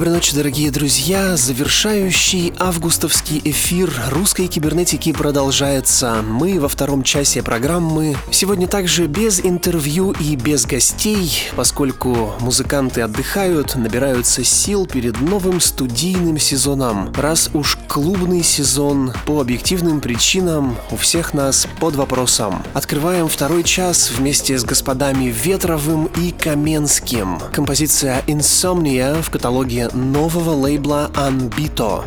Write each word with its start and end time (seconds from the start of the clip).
Доброй 0.00 0.14
ночи, 0.14 0.34
дорогие 0.34 0.70
друзья. 0.70 1.36
Завершающий 1.36 2.54
августовский 2.58 3.38
эфир 3.44 3.92
русской 4.08 4.46
кибернетики 4.46 5.12
продолжается. 5.12 6.22
Мы 6.26 6.58
во 6.58 6.68
втором 6.68 7.02
часе 7.02 7.42
программы. 7.42 8.16
Сегодня 8.30 8.66
также 8.66 9.08
без 9.08 9.40
интервью 9.44 10.12
и 10.12 10.36
без 10.36 10.64
гостей, 10.64 11.50
поскольку 11.54 12.32
музыканты 12.40 13.02
отдыхают, 13.02 13.76
набираются 13.76 14.42
сил 14.42 14.86
перед 14.86 15.20
новым 15.20 15.60
студийным 15.60 16.38
сезоном. 16.38 17.12
Раз 17.14 17.50
уж 17.52 17.76
клубный 17.86 18.42
сезон 18.42 19.12
по 19.26 19.42
объективным 19.42 20.00
причинам 20.00 20.78
у 20.90 20.96
всех 20.96 21.34
нас 21.34 21.68
под 21.78 21.96
вопросом. 21.96 22.62
Открываем 22.72 23.28
второй 23.28 23.64
час 23.64 24.10
вместе 24.10 24.56
с 24.56 24.64
господами 24.64 25.26
Ветровым 25.26 26.06
и 26.16 26.30
Каменским. 26.30 27.38
Композиция 27.52 28.22
«Insomnia» 28.26 29.20
в 29.20 29.28
каталоге 29.28 29.89
нового 29.94 30.50
лейбла 30.50 31.10
Anbito. 31.14 32.04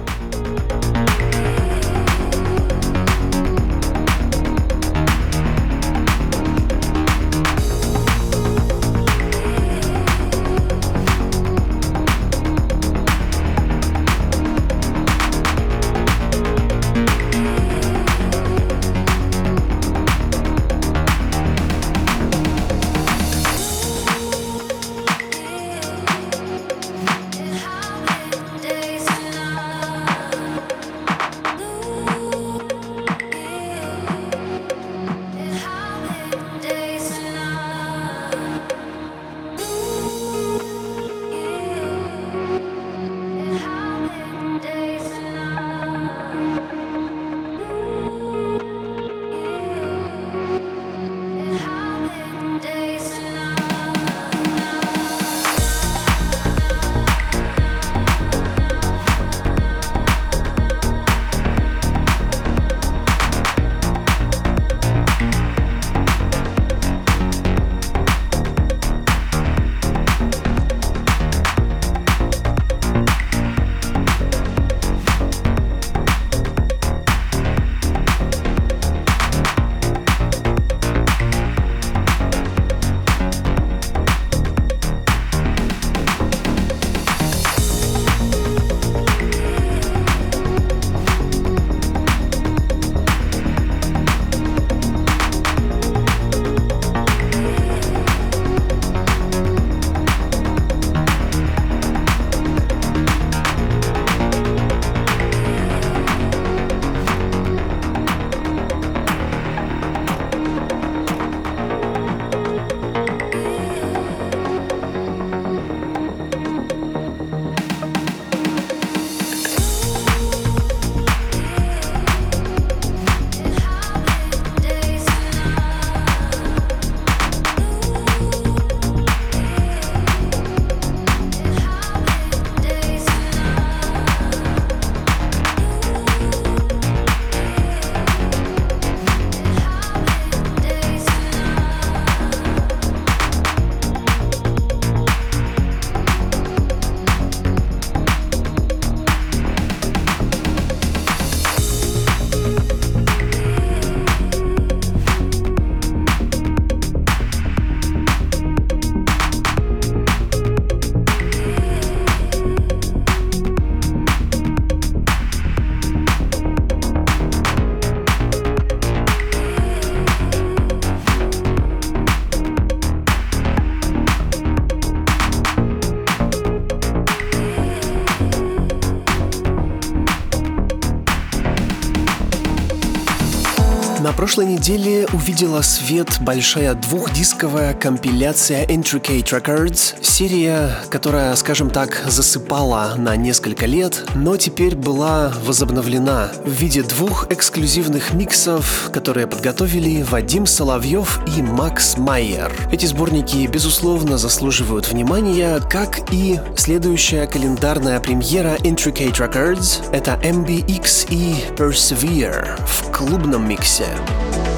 Прошлой 184.23 184.45
неделе 184.45 185.05
увидела 185.11 185.61
свет 185.61 186.07
большая 186.21 186.75
двухдисковая 186.75 187.73
компиляция 187.73 188.65
Intricate 188.67 189.25
Records, 189.25 190.01
серия, 190.01 190.77
которая, 190.89 191.35
скажем 191.35 191.69
так, 191.69 192.01
засыпала 192.07 192.93
на 192.97 193.17
несколько 193.17 193.65
лет, 193.65 194.05
но 194.15 194.37
теперь 194.37 194.77
была 194.77 195.33
возобновлена 195.43 196.31
в 196.45 196.49
виде 196.49 196.83
двух 196.83 197.29
эксклюзивных 197.33 198.13
миксов, 198.13 198.89
которые 198.93 199.27
подготовили 199.27 200.03
Вадим 200.03 200.45
Соловьев 200.45 201.19
и 201.37 201.41
Макс 201.41 201.97
Майер. 201.97 202.49
Эти 202.71 202.85
сборники, 202.85 203.45
безусловно, 203.47 204.17
заслуживают 204.17 204.87
внимания, 204.89 205.59
как 205.69 206.13
и 206.13 206.39
следующая 206.55 207.27
календарная 207.27 207.99
премьера 207.99 208.55
Intricate 208.59 209.17
Records— 209.17 209.83
это 209.91 210.17
MBX 210.23 211.07
и 211.09 211.35
Persevere 211.57 212.57
в 212.65 212.89
клубном 212.89 213.49
миксе. 213.49 213.87
Thank 214.13 214.47
you 214.47 214.52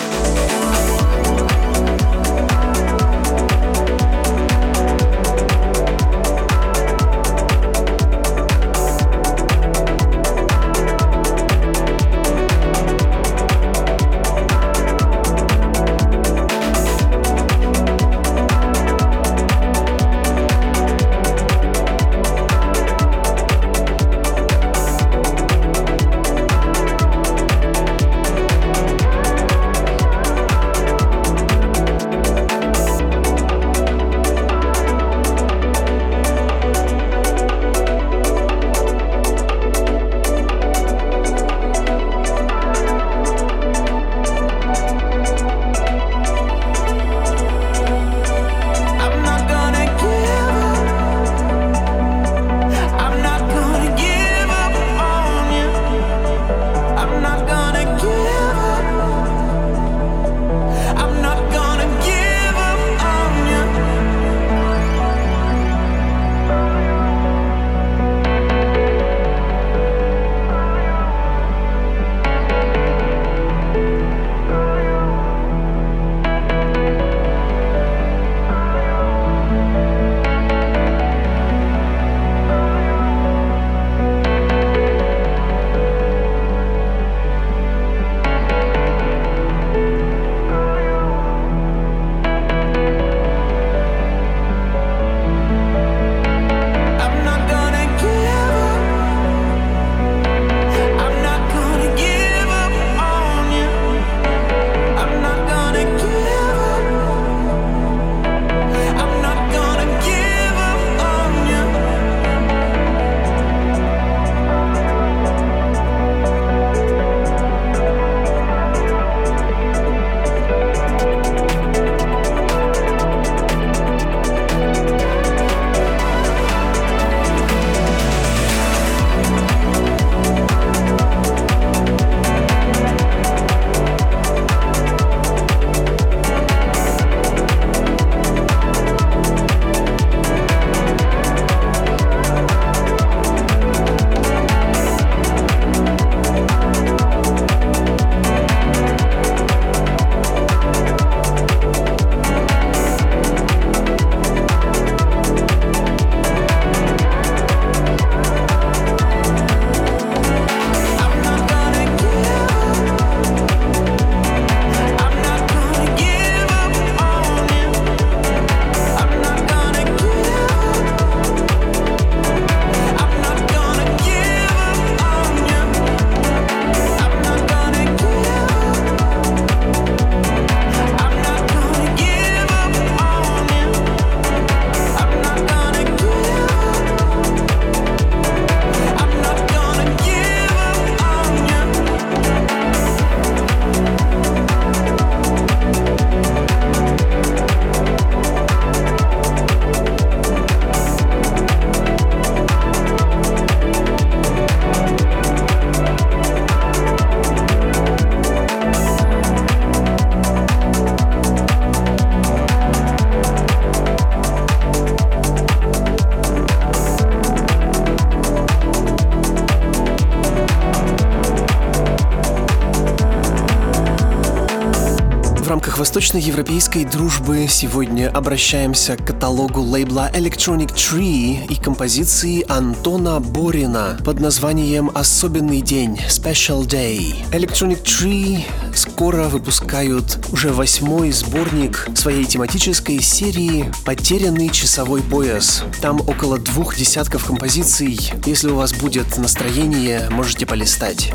восточноевропейской 225.96 226.84
дружбы 226.84 227.48
сегодня 227.50 228.10
обращаемся 228.10 228.98
к 228.98 229.08
каталогу 229.08 229.62
лейбла 229.62 230.12
Electronic 230.14 230.74
Tree 230.76 231.48
и 231.48 231.56
композиции 231.56 232.44
Антона 232.52 233.22
Борина 233.22 233.98
под 234.04 234.20
названием 234.20 234.92
«Особенный 234.94 235.62
день» 235.62 235.98
Special 236.10 236.66
Day. 236.68 237.16
Electronic 237.32 237.82
Tree 237.84 238.44
скоро 238.76 239.30
выпускают 239.30 240.20
уже 240.34 240.52
восьмой 240.52 241.14
сборник 241.14 241.88
своей 241.96 242.26
тематической 242.26 243.02
серии 243.02 243.72
«Потерянный 243.86 244.50
часовой 244.50 245.02
пояс». 245.02 245.64
Там 245.82 246.02
около 246.02 246.38
двух 246.38 246.76
десятков 246.76 247.24
композиций. 247.24 247.98
Если 248.26 248.50
у 248.50 248.56
вас 248.56 248.74
будет 248.74 249.18
настроение, 249.18 250.10
можете 250.10 250.46
полистать. 250.46 251.14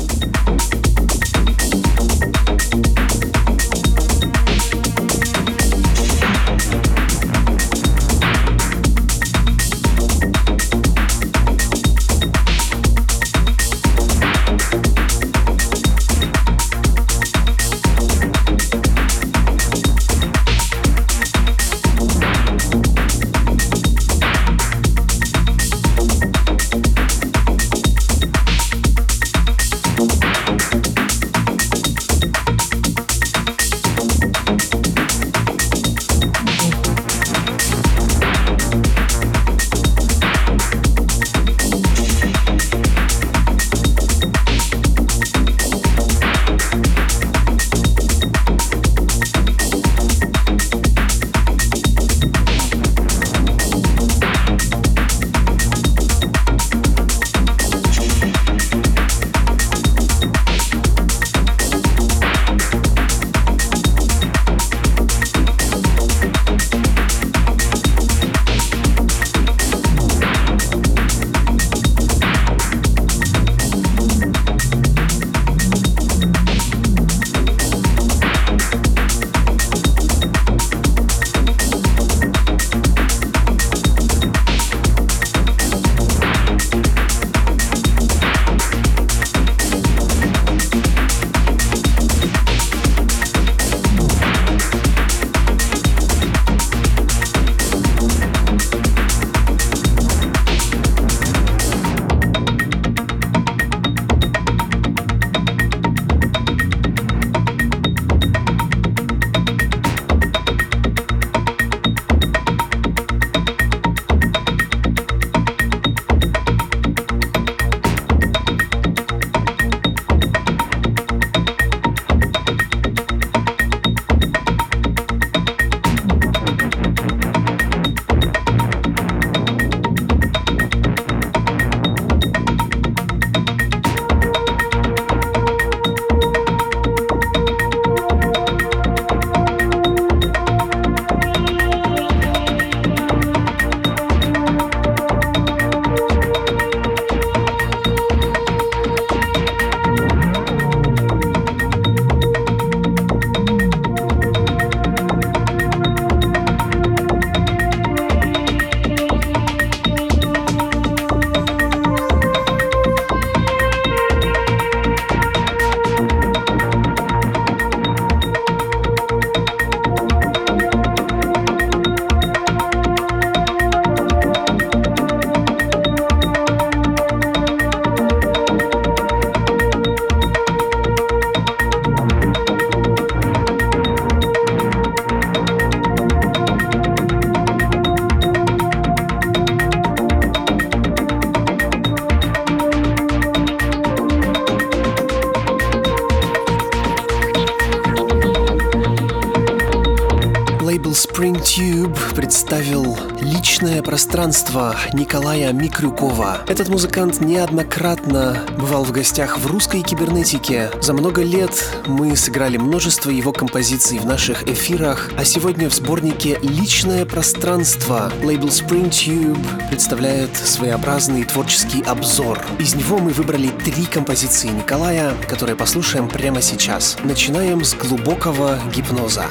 Пространство 204.01 204.75
Николая 204.93 205.53
Микрюкова. 205.53 206.39
Этот 206.47 206.69
музыкант 206.69 207.21
неоднократно 207.21 208.43
бывал 208.57 208.83
в 208.83 208.91
гостях 208.91 209.37
в 209.37 209.45
русской 209.45 209.83
кибернетике. 209.83 210.71
За 210.81 210.93
много 210.93 211.21
лет 211.21 211.63
мы 211.85 212.15
сыграли 212.15 212.57
множество 212.57 213.11
его 213.11 213.31
композиций 213.31 213.99
в 213.99 214.05
наших 214.07 214.47
эфирах, 214.47 215.11
а 215.19 215.23
сегодня 215.23 215.69
в 215.69 215.75
сборнике 215.75 216.39
«Личное 216.41 217.05
пространство» 217.05 218.11
лейбл 218.23 218.47
Spring 218.47 218.89
Tube 218.89 219.69
представляет 219.69 220.35
своеобразный 220.35 221.23
творческий 221.23 221.83
обзор. 221.83 222.43
Из 222.57 222.73
него 222.73 222.97
мы 222.97 223.11
выбрали 223.11 223.49
три 223.49 223.85
композиции 223.85 224.47
Николая, 224.47 225.13
которые 225.29 225.55
послушаем 225.55 226.09
прямо 226.09 226.41
сейчас. 226.41 226.97
Начинаем 227.03 227.63
с 227.63 227.75
глубокого 227.75 228.57
гипноза. 228.73 229.27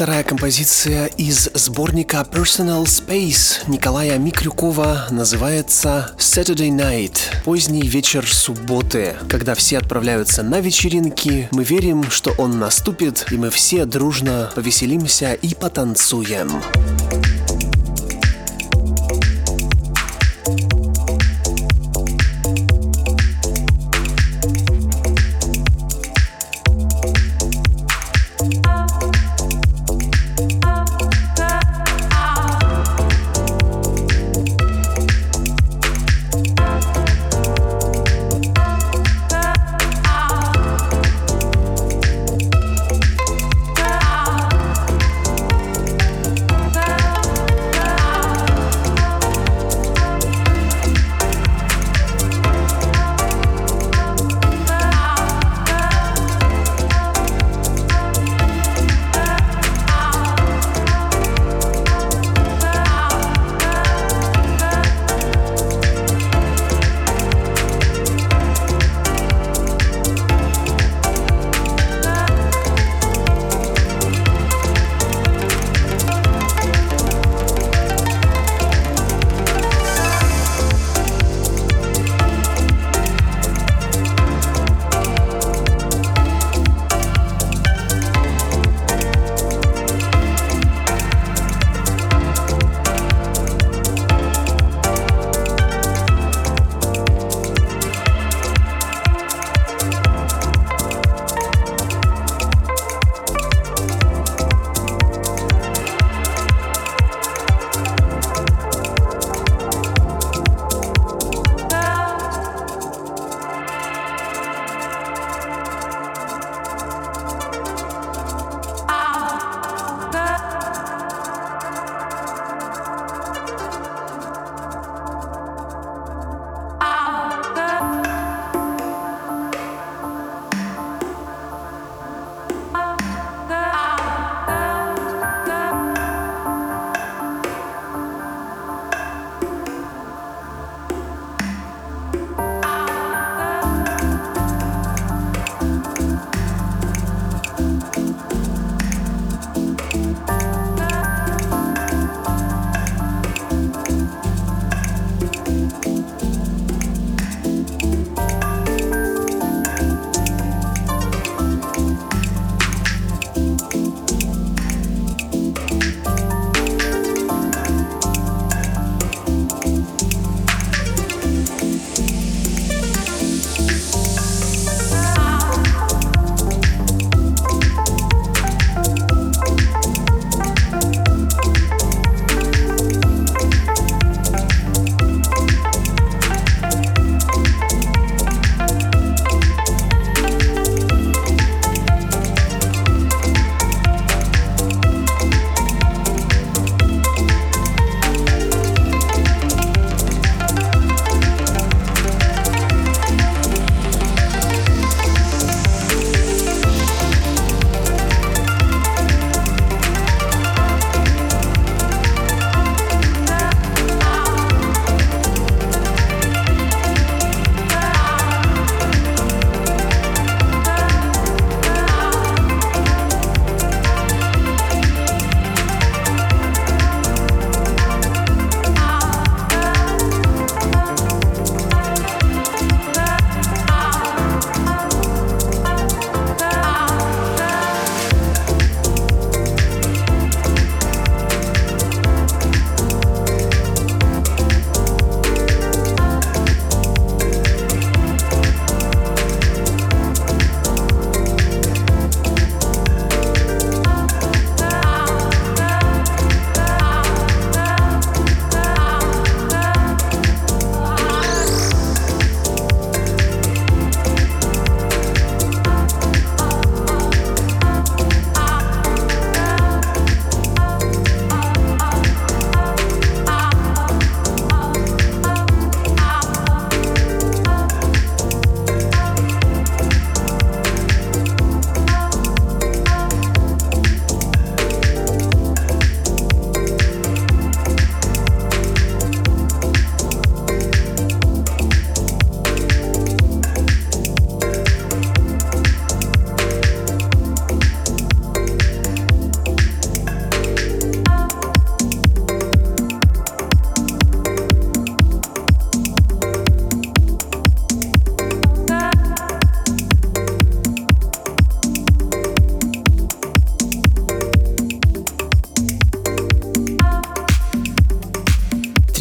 Вторая 0.00 0.24
композиция 0.24 1.08
из 1.18 1.50
сборника 1.52 2.26
Personal 2.32 2.84
Space 2.84 3.58
Николая 3.66 4.16
Микрюкова 4.16 5.08
называется 5.10 6.14
Saturday 6.16 6.70
Night. 6.70 7.18
Поздний 7.44 7.82
вечер 7.82 8.26
субботы. 8.26 9.14
Когда 9.28 9.54
все 9.54 9.76
отправляются 9.76 10.42
на 10.42 10.60
вечеринки, 10.60 11.50
мы 11.50 11.64
верим, 11.64 12.10
что 12.10 12.32
он 12.38 12.58
наступит, 12.58 13.26
и 13.30 13.36
мы 13.36 13.50
все 13.50 13.84
дружно 13.84 14.50
повеселимся 14.54 15.34
и 15.34 15.54
потанцуем. 15.54 16.62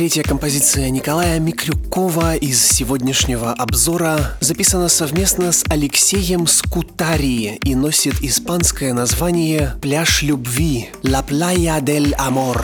Третья 0.09 0.27
композиция 0.27 0.89
Николая 0.89 1.37
Микрюкова 1.37 2.35
из 2.35 2.59
сегодняшнего 2.59 3.53
обзора 3.53 4.39
записана 4.39 4.89
совместно 4.89 5.51
с 5.51 5.63
Алексеем 5.69 6.47
Скутари 6.47 7.59
и 7.63 7.75
носит 7.75 8.15
испанское 8.23 8.93
название 8.93 9.75
«Пляж 9.83 10.23
любви» 10.23 10.89
«La 11.03 11.23
Playa 11.23 11.79
del 11.79 12.15
Amor». 12.17 12.59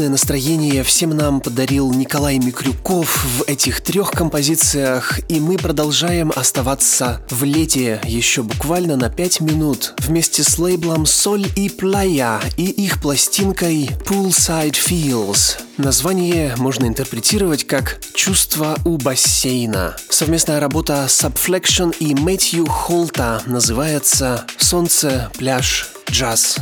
Отличное 0.00 0.08
настроение 0.08 0.82
всем 0.82 1.10
нам 1.10 1.42
подарил 1.42 1.92
Николай 1.92 2.38
Микрюков 2.38 3.22
в 3.22 3.42
этих 3.46 3.82
трех 3.82 4.10
композициях, 4.12 5.20
и 5.28 5.40
мы 5.40 5.58
продолжаем 5.58 6.32
оставаться 6.34 7.20
в 7.28 7.44
лете 7.44 8.00
еще 8.04 8.42
буквально 8.42 8.96
на 8.96 9.10
пять 9.10 9.40
минут 9.40 9.92
вместе 9.98 10.42
с 10.42 10.58
лейблом 10.58 11.04
Соль 11.04 11.46
и 11.54 11.68
Playa 11.68 12.40
и 12.56 12.64
их 12.64 13.02
пластинкой 13.02 13.90
Poolside 14.06 14.78
Feels. 14.78 15.60
Название 15.76 16.54
можно 16.56 16.86
интерпретировать 16.86 17.66
как 17.66 18.00
«Чувство 18.14 18.78
у 18.86 18.96
бассейна». 18.96 19.96
Совместная 20.08 20.60
работа 20.60 21.04
Subflection 21.08 21.94
и 21.98 22.14
Мэтью 22.14 22.64
Холта 22.64 23.42
называется 23.44 24.46
«Солнце, 24.56 25.30
пляж, 25.36 25.90
джаз». 26.10 26.56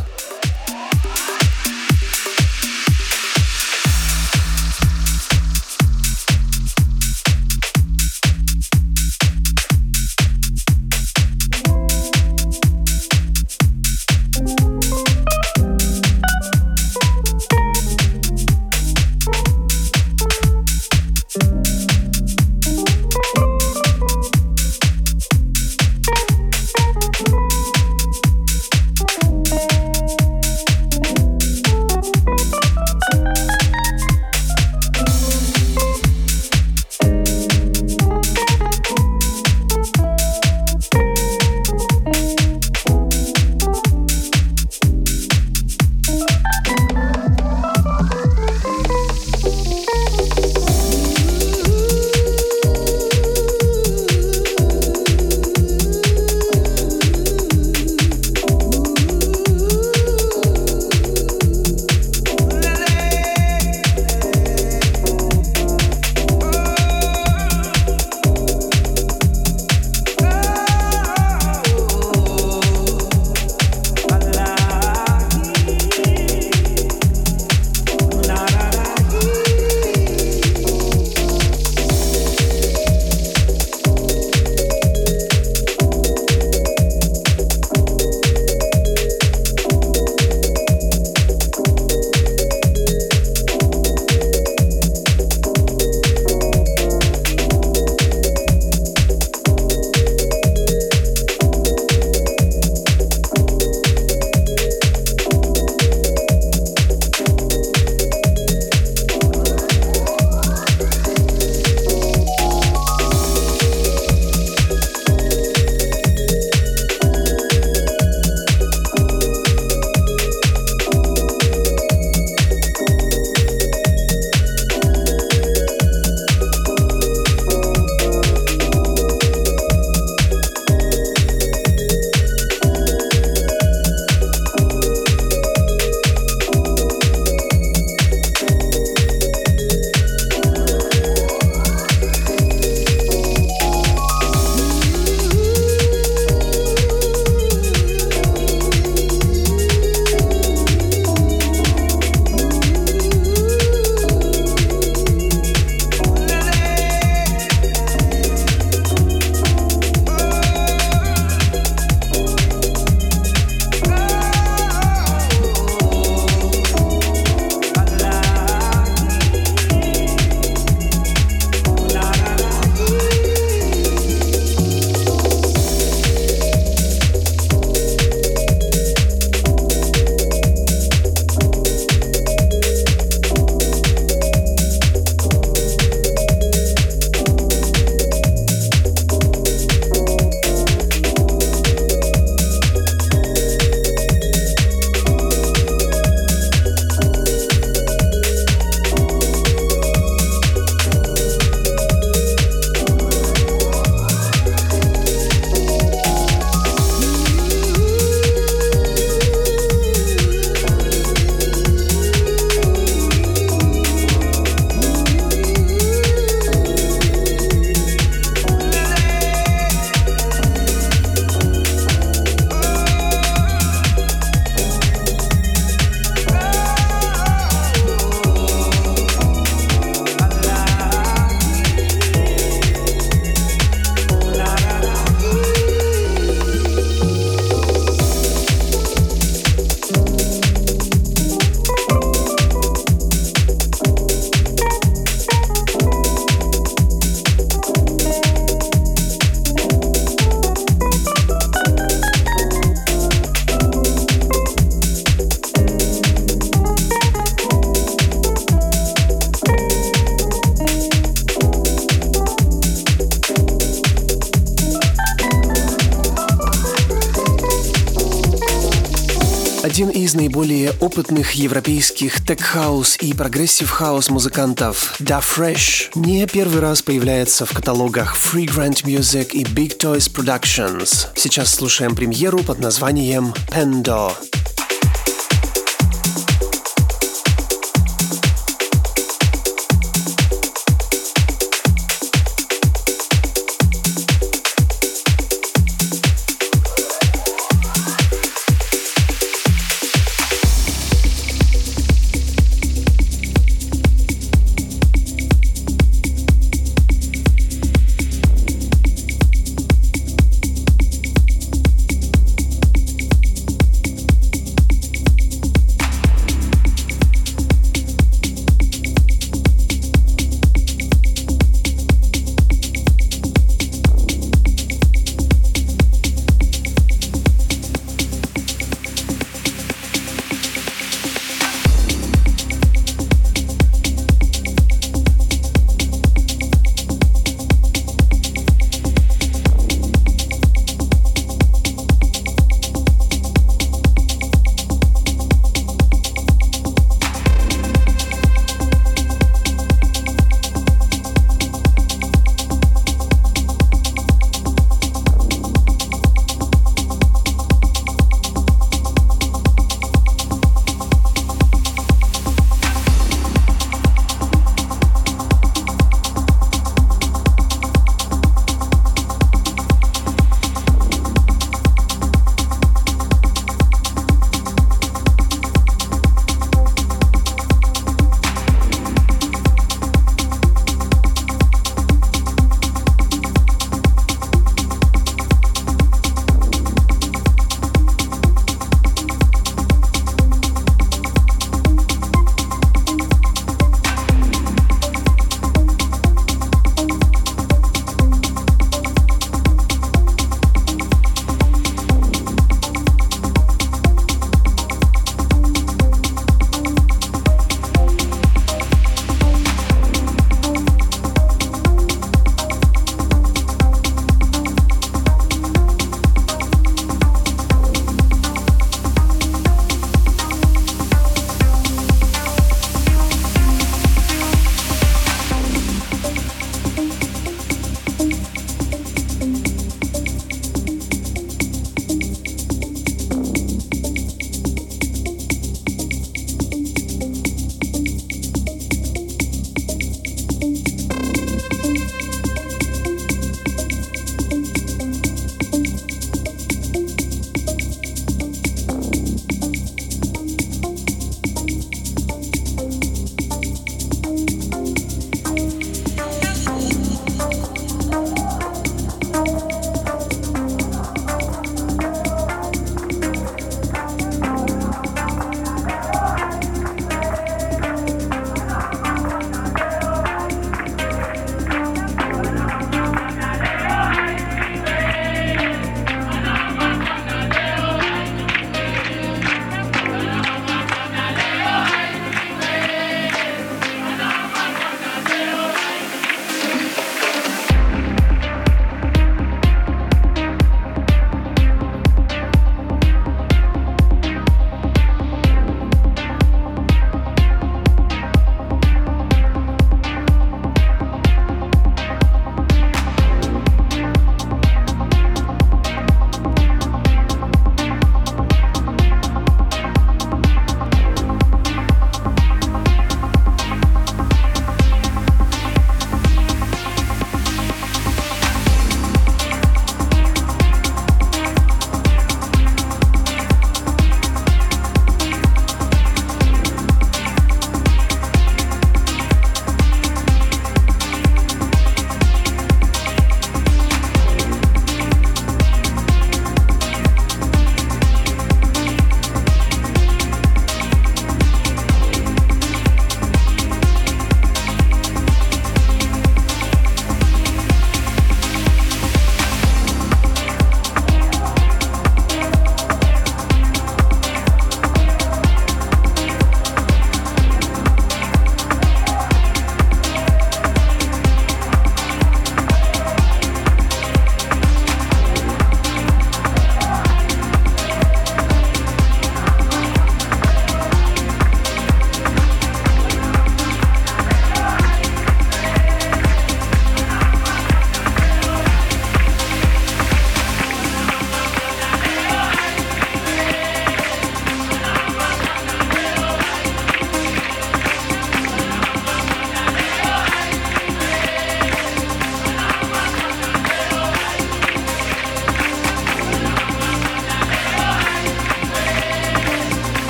Опытных 270.99 271.35
европейских 271.35 272.27
тек-хаус 272.27 272.97
и 273.01 273.13
прогрессив-хаус 273.13 274.11
музыкантов 274.11 274.97
Da 274.99 275.23
Fresh 275.23 275.91
не 275.95 276.27
первый 276.27 276.61
раз 276.61 276.83
появляется 276.83 277.47
в 277.47 277.53
каталогах 277.53 278.17
Freegrant 278.17 278.83
Music 278.83 279.31
и 279.31 279.45
Big 279.45 279.79
Toys 279.79 280.13
Productions. 280.13 281.07
Сейчас 281.15 281.55
слушаем 281.55 281.95
премьеру 281.95 282.41
под 282.41 282.59
названием 282.59 283.33
Pendo. 283.49 284.13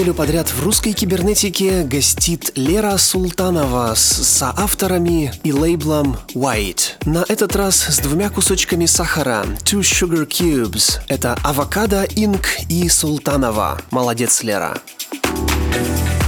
Неделю 0.00 0.14
подряд 0.14 0.48
в 0.48 0.64
русской 0.64 0.92
кибернетике 0.92 1.82
гостит 1.82 2.52
Лера 2.56 2.96
Султанова 2.96 3.92
с 3.94 4.00
соавторами 4.00 5.30
и 5.44 5.52
лейблом 5.52 6.16
White. 6.34 7.04
На 7.04 7.22
этот 7.28 7.54
раз 7.54 7.76
с 7.76 7.98
двумя 7.98 8.30
кусочками 8.30 8.86
сахара 8.86 9.44
Two 9.62 9.80
Sugar 9.80 10.26
Cubes. 10.26 11.00
Это 11.08 11.36
Авокадо, 11.44 12.04
Инк 12.16 12.46
и 12.70 12.88
Султанова. 12.88 13.78
Молодец, 13.90 14.42
Лера. 14.42 14.80
необычная 15.70 16.19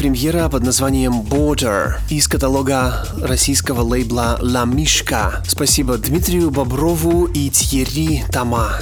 премьера 0.00 0.48
под 0.48 0.62
названием 0.62 1.20
Border 1.20 1.96
из 2.08 2.26
каталога 2.26 3.06
российского 3.20 3.82
лейбла 3.82 4.38
La 4.40 4.64
Mishka. 4.64 5.42
Спасибо 5.46 5.98
Дмитрию 5.98 6.50
Боброву 6.50 7.26
и 7.26 7.50
Тьерри 7.50 8.24
Тома. 8.32 8.78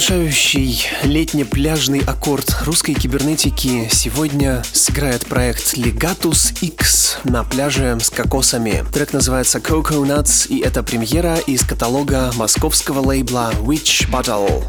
Завершающий 0.00 0.86
летне-пляжный 1.02 2.00
аккорд 2.00 2.62
русской 2.64 2.94
кибернетики 2.94 3.86
сегодня 3.92 4.62
сыграет 4.72 5.26
проект 5.26 5.74
Legatus 5.74 6.56
X 6.62 7.18
на 7.24 7.44
пляже 7.44 7.98
с 8.00 8.08
кокосами. 8.08 8.82
Трек 8.94 9.12
называется 9.12 9.58
Coco 9.58 10.02
Nuts, 10.06 10.48
и 10.48 10.60
это 10.60 10.82
премьера 10.82 11.36
из 11.46 11.64
каталога 11.64 12.32
московского 12.36 13.00
лейбла 13.06 13.52
Witch 13.60 14.10
Battle. 14.10 14.64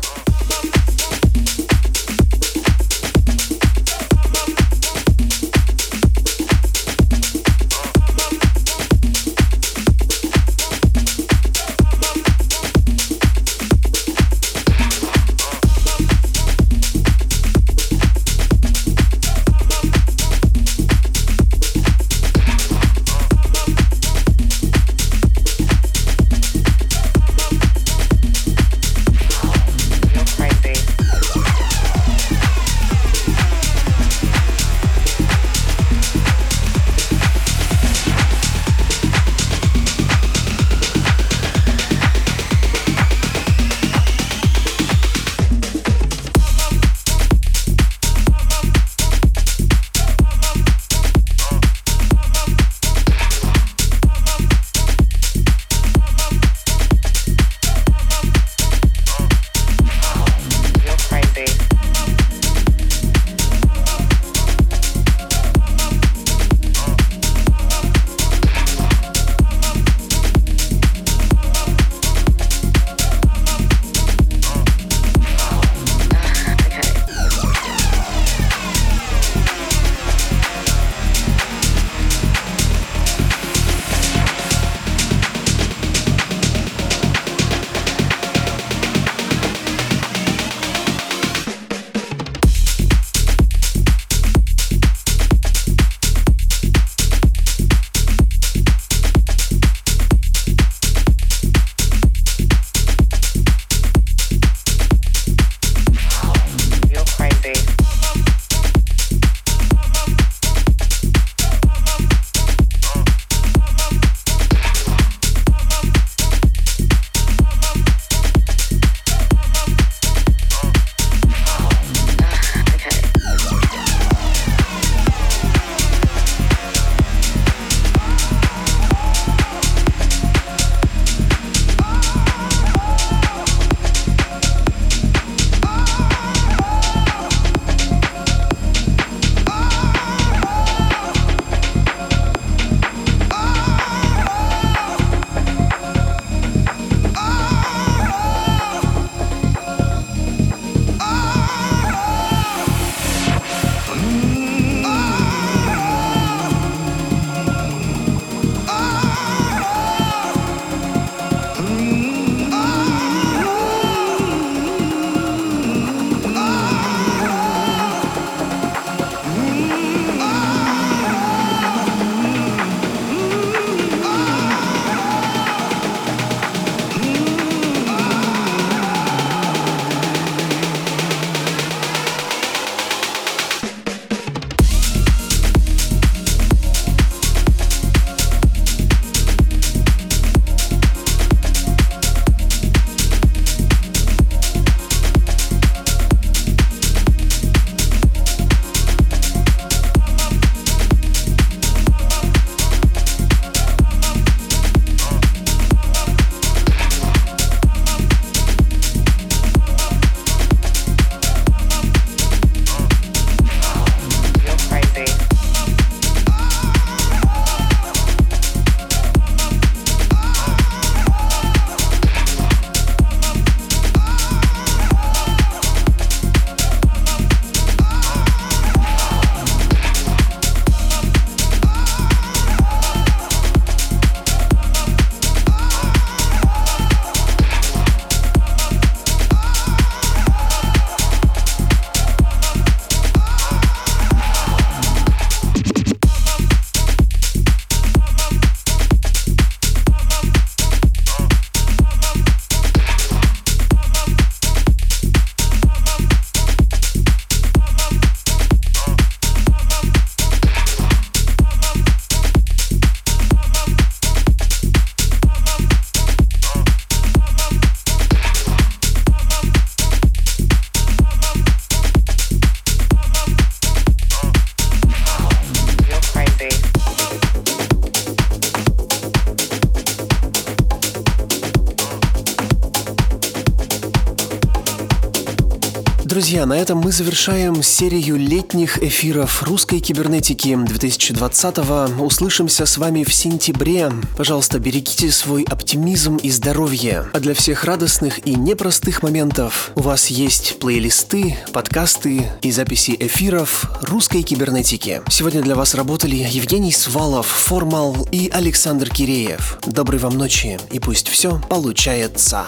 Друзья, 286.42 286.58
на 286.58 286.60
этом 286.60 286.80
мы 286.80 286.92
завершаем 286.92 287.62
серию 287.62 288.18
летних 288.18 288.82
эфиров 288.82 289.44
русской 289.44 289.80
кибернетики 289.80 290.48
2020-го. 290.48 292.04
Услышимся 292.04 292.66
с 292.66 292.80
вами 292.80 293.04
в 293.04 293.14
сентябре. 293.14 293.92
Пожалуйста, 294.18 294.58
берегите 294.58 295.12
свой 295.12 295.44
оптимизм 295.44 296.16
и 296.16 296.32
здоровье. 296.32 297.06
А 297.14 297.20
для 297.20 297.36
всех 297.36 297.64
радостных 297.66 298.26
и 298.26 298.34
непростых 298.34 299.04
моментов 299.04 299.70
у 299.76 299.82
вас 299.82 300.08
есть 300.08 300.58
плейлисты, 300.58 301.38
подкасты 301.54 302.28
и 302.42 302.52
записи 302.52 302.98
эфиров 303.00 303.70
русской 303.84 304.24
кибернетики. 304.24 305.04
Сегодня 305.12 305.44
для 305.44 305.54
вас 305.54 305.76
работали 305.76 306.16
Евгений 306.28 306.72
Свалов, 306.72 307.28
Формал 307.28 308.08
и 308.12 308.32
Александр 308.34 308.90
Киреев. 308.90 309.60
Доброй 309.68 310.00
вам 310.00 310.18
ночи 310.18 310.60
и 310.72 310.80
пусть 310.80 311.08
все 311.08 311.40
получается. 311.52 312.48